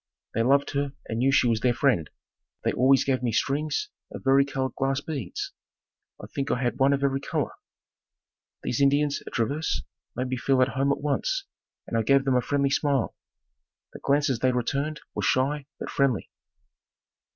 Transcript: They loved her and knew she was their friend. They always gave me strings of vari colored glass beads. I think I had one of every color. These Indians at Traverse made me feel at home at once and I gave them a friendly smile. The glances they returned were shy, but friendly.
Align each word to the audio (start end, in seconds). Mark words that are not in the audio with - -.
They 0.33 0.41
loved 0.41 0.71
her 0.71 0.93
and 1.07 1.19
knew 1.19 1.31
she 1.31 1.47
was 1.47 1.59
their 1.59 1.75
friend. 1.75 2.09
They 2.63 2.71
always 2.73 3.03
gave 3.03 3.21
me 3.21 3.31
strings 3.31 3.89
of 4.11 4.23
vari 4.23 4.45
colored 4.45 4.73
glass 4.75 4.99
beads. 4.99 5.51
I 6.19 6.25
think 6.25 6.49
I 6.49 6.59
had 6.59 6.79
one 6.79 6.91
of 6.91 7.03
every 7.03 7.19
color. 7.19 7.51
These 8.63 8.81
Indians 8.81 9.21
at 9.27 9.33
Traverse 9.33 9.83
made 10.15 10.29
me 10.29 10.37
feel 10.37 10.59
at 10.63 10.69
home 10.69 10.91
at 10.91 11.01
once 11.01 11.45
and 11.85 11.95
I 11.95 12.01
gave 12.01 12.25
them 12.25 12.35
a 12.35 12.41
friendly 12.41 12.71
smile. 12.71 13.15
The 13.93 13.99
glances 13.99 14.39
they 14.39 14.51
returned 14.51 15.01
were 15.13 15.21
shy, 15.21 15.67
but 15.79 15.91
friendly. 15.91 16.31